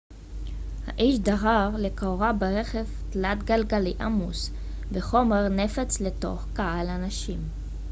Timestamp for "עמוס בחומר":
4.01-5.47